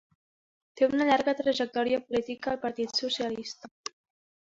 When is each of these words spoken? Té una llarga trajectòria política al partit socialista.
Té 0.81 0.87
una 0.93 1.07
llarga 1.09 1.35
trajectòria 1.43 2.01
política 2.09 2.53
al 2.57 2.61
partit 2.67 3.01
socialista. 3.05 3.75